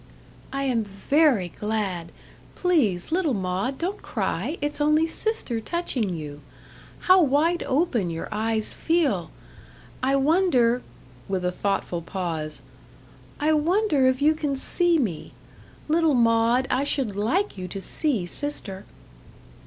"I 0.51 0.63
am 0.63 0.83
VERY 0.83 1.49
glad. 1.49 2.11
Please, 2.55 3.11
little 3.11 3.35
Maud, 3.35 3.77
don't 3.77 4.01
cry 4.01 4.57
it's 4.59 4.81
only 4.81 5.05
sister 5.05 5.61
touching 5.61 6.09
you. 6.15 6.41
How 7.01 7.21
wide 7.21 7.61
open 7.67 8.09
your 8.09 8.27
eyes 8.31 8.73
feel! 8.73 9.29
I 10.01 10.15
wonder," 10.15 10.81
with 11.27 11.45
a 11.45 11.51
thoughtful 11.51 12.01
pause 12.01 12.63
"I 13.39 13.53
wonder 13.53 14.07
if 14.07 14.23
you 14.23 14.33
can 14.33 14.55
see 14.55 14.97
me. 14.97 15.33
Little 15.87 16.15
Maud, 16.15 16.65
I 16.71 16.83
should 16.83 17.15
like 17.15 17.55
you 17.55 17.67
to 17.67 17.79
see 17.79 18.25
sister." 18.25 18.85